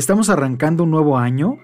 [0.00, 1.58] Estamos arrancando un nuevo año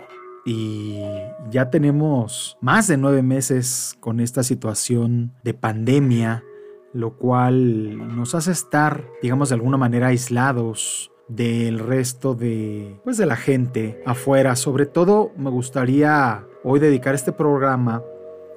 [0.44, 1.00] y
[1.48, 6.44] ya tenemos más de nueve meses con esta situación de pandemia,
[6.92, 13.24] lo cual nos hace estar, digamos, de alguna manera aislados del resto de, pues, de
[13.24, 14.54] la gente afuera.
[14.54, 18.02] Sobre todo me gustaría hoy dedicar este programa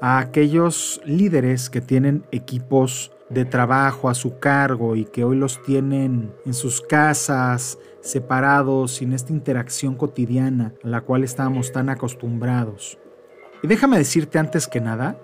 [0.01, 5.61] a aquellos líderes que tienen equipos de trabajo a su cargo y que hoy los
[5.61, 12.97] tienen en sus casas, separados, sin esta interacción cotidiana a la cual estábamos tan acostumbrados.
[13.61, 15.19] Y déjame decirte antes que nada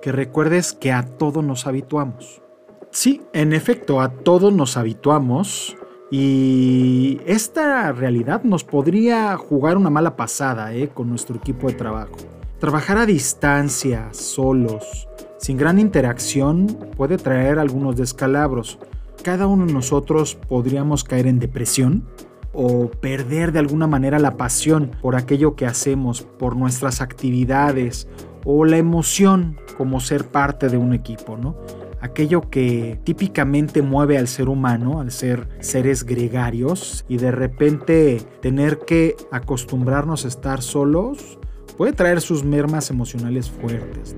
[0.00, 2.42] que recuerdes que a todo nos habituamos.
[2.90, 5.76] Sí, en efecto, a todo nos habituamos
[6.10, 10.90] y esta realidad nos podría jugar una mala pasada ¿eh?
[10.92, 12.16] con nuestro equipo de trabajo.
[12.60, 15.08] Trabajar a distancia, solos,
[15.44, 18.78] sin gran interacción, puede traer algunos descalabros.
[19.22, 22.08] Cada uno de nosotros podríamos caer en depresión
[22.54, 28.08] o perder de alguna manera la pasión por aquello que hacemos, por nuestras actividades
[28.46, 31.58] o la emoción como ser parte de un equipo, ¿no?
[32.00, 38.78] Aquello que típicamente mueve al ser humano, al ser seres gregarios, y de repente tener
[38.78, 41.38] que acostumbrarnos a estar solos
[41.76, 44.16] puede traer sus mermas emocionales fuertes.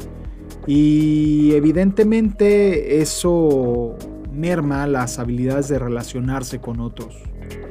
[0.66, 3.96] Y evidentemente eso
[4.32, 7.22] merma las habilidades de relacionarse con otros.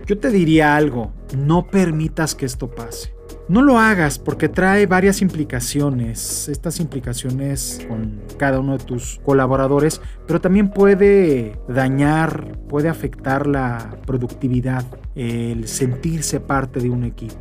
[0.05, 3.15] Yo te diría algo, no permitas que esto pase.
[3.47, 10.01] No lo hagas porque trae varias implicaciones, estas implicaciones con cada uno de tus colaboradores,
[10.25, 14.83] pero también puede dañar, puede afectar la productividad,
[15.15, 17.35] el sentirse parte de un equipo.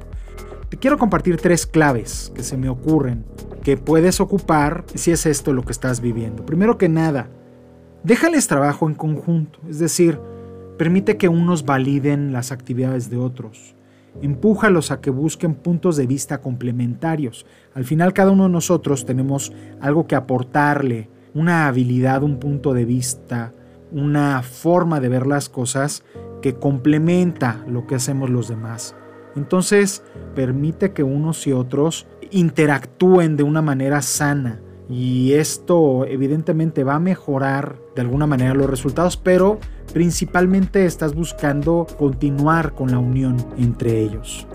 [0.69, 3.25] Te quiero compartir tres claves que se me ocurren
[3.65, 6.45] que puedes ocupar si es esto lo que estás viviendo.
[6.45, 7.29] Primero que nada,
[8.05, 10.20] déjales trabajo en conjunto, es decir,
[10.79, 13.75] permite que unos validen las actividades de otros.
[14.20, 17.47] Empújalos a que busquen puntos de vista complementarios.
[17.75, 22.85] Al final cada uno de nosotros tenemos algo que aportarle, una habilidad, un punto de
[22.85, 23.55] vista,
[23.91, 26.05] una forma de ver las cosas
[26.42, 28.95] que complementa lo que hacemos los demás.
[29.36, 30.02] Entonces,
[30.35, 34.61] permite que unos y otros interactúen de una manera sana.
[34.89, 39.58] Y esto evidentemente va a mejorar de alguna manera los resultados, pero
[39.92, 44.46] principalmente estás buscando continuar con la unión entre ellos.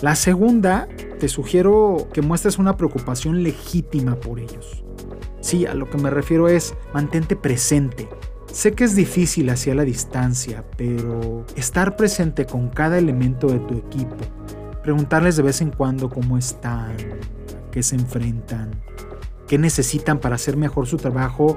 [0.00, 4.82] La segunda, te sugiero que muestres una preocupación legítima por ellos.
[5.40, 8.08] Sí, a lo que me refiero es mantente presente,
[8.54, 13.74] Sé que es difícil hacia la distancia, pero estar presente con cada elemento de tu
[13.74, 14.14] equipo,
[14.84, 16.94] preguntarles de vez en cuando cómo están,
[17.72, 18.82] qué se enfrentan,
[19.48, 21.56] qué necesitan para hacer mejor su trabajo,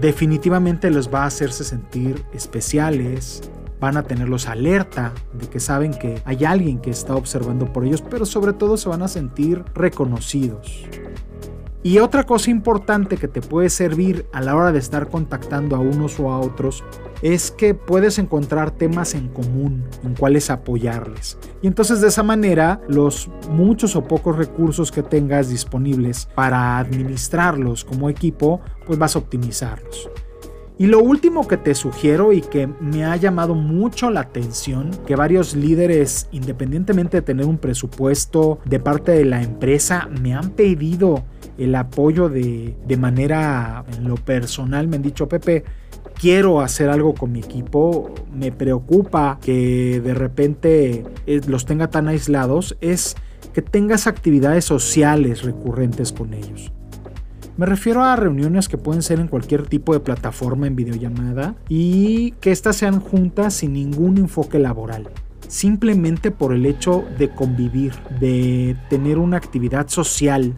[0.00, 3.42] definitivamente les va a hacerse sentir especiales,
[3.80, 8.00] van a tenerlos alerta de que saben que hay alguien que está observando por ellos,
[8.00, 10.86] pero sobre todo se van a sentir reconocidos.
[11.88, 15.78] Y otra cosa importante que te puede servir a la hora de estar contactando a
[15.78, 16.84] unos o a otros
[17.22, 21.38] es que puedes encontrar temas en común en cuales apoyarles.
[21.62, 27.86] Y entonces de esa manera los muchos o pocos recursos que tengas disponibles para administrarlos
[27.86, 30.10] como equipo, pues vas a optimizarlos.
[30.78, 35.16] Y lo último que te sugiero y que me ha llamado mucho la atención, que
[35.16, 41.24] varios líderes, independientemente de tener un presupuesto de parte de la empresa, me han pedido
[41.58, 45.64] el apoyo de, de manera, en lo personal, me han dicho, Pepe,
[46.18, 52.06] quiero hacer algo con mi equipo, me preocupa que de repente eh, los tenga tan
[52.06, 53.16] aislados, es
[53.52, 56.72] que tengas actividades sociales recurrentes con ellos.
[57.58, 62.30] Me refiero a reuniones que pueden ser en cualquier tipo de plataforma en videollamada y
[62.40, 65.08] que éstas sean juntas sin ningún enfoque laboral.
[65.48, 70.54] Simplemente por el hecho de convivir, de tener una actividad social.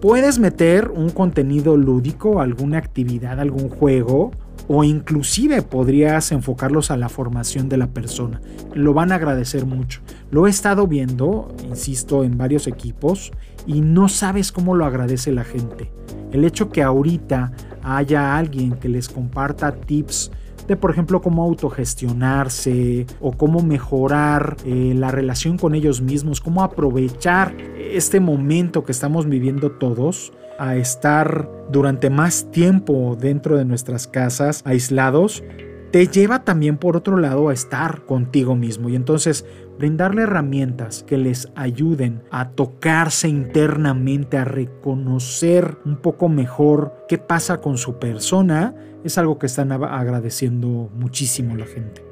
[0.00, 4.30] Puedes meter un contenido lúdico, alguna actividad, algún juego,
[4.68, 8.40] o inclusive podrías enfocarlos a la formación de la persona.
[8.74, 10.00] Lo van a agradecer mucho.
[10.30, 13.32] Lo he estado viendo, insisto, en varios equipos
[13.66, 15.90] y no sabes cómo lo agradece la gente.
[16.32, 17.52] El hecho que ahorita
[17.82, 20.30] haya alguien que les comparta tips
[20.66, 26.62] de por ejemplo cómo autogestionarse o cómo mejorar eh, la relación con ellos mismos, cómo
[26.62, 34.06] aprovechar este momento que estamos viviendo todos a estar durante más tiempo dentro de nuestras
[34.06, 35.42] casas aislados,
[35.90, 39.46] te lleva también por otro lado a estar contigo mismo y entonces
[39.78, 47.60] brindarle herramientas que les ayuden a tocarse internamente, a reconocer un poco mejor qué pasa
[47.60, 48.74] con su persona,
[49.04, 52.04] es algo que están agradeciendo muchísimo la gente.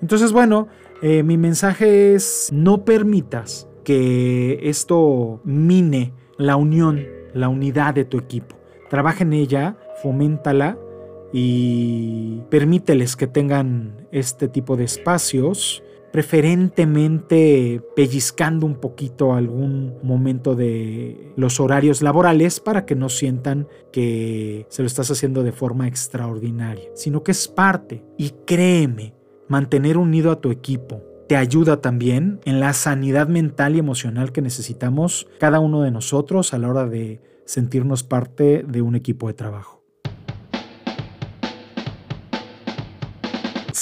[0.00, 0.68] Entonces, bueno,
[1.04, 7.00] Eh, mi mensaje es no permitas que esto mine la unión,
[7.34, 8.56] la unidad de tu equipo.
[8.90, 10.78] Trabaja en ella, foméntala
[11.32, 15.82] y permíteles que tengan este tipo de espacios
[16.12, 24.66] preferentemente pellizcando un poquito algún momento de los horarios laborales para que no sientan que
[24.68, 28.04] se lo estás haciendo de forma extraordinaria, sino que es parte.
[28.18, 29.14] Y créeme,
[29.48, 34.42] mantener unido a tu equipo te ayuda también en la sanidad mental y emocional que
[34.42, 39.34] necesitamos cada uno de nosotros a la hora de sentirnos parte de un equipo de
[39.34, 39.81] trabajo.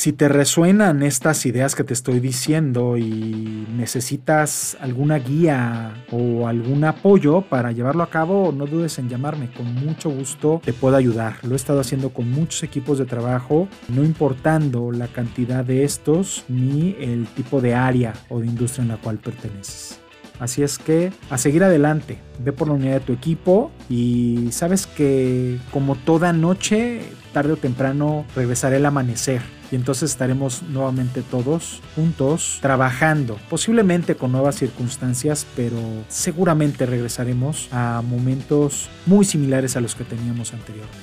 [0.00, 6.84] Si te resuenan estas ideas que te estoy diciendo y necesitas alguna guía o algún
[6.84, 9.52] apoyo para llevarlo a cabo, no dudes en llamarme.
[9.52, 11.34] Con mucho gusto te puedo ayudar.
[11.42, 16.46] Lo he estado haciendo con muchos equipos de trabajo, no importando la cantidad de estos
[16.48, 20.00] ni el tipo de área o de industria en la cual perteneces.
[20.38, 24.86] Así es que a seguir adelante, ve por la unidad de tu equipo y sabes
[24.86, 27.02] que como toda noche,
[27.34, 34.32] tarde o temprano regresará el amanecer y entonces estaremos nuevamente todos juntos trabajando, posiblemente con
[34.32, 35.78] nuevas circunstancias, pero
[36.08, 40.98] seguramente regresaremos a momentos muy similares a los que teníamos anteriormente.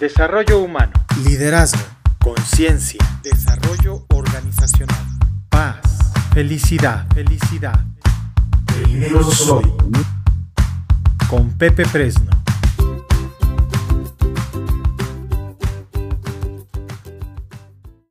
[0.00, 0.92] Desarrollo humano.
[1.26, 1.82] Liderazgo.
[2.20, 3.00] Conciencia.
[3.22, 5.04] Desarrollo organizacional.
[5.50, 5.80] Paz.
[6.32, 7.06] Felicidad.
[7.12, 7.84] Felicidad.
[8.64, 9.70] Primero soy.
[11.28, 12.39] Con Pepe Fresno.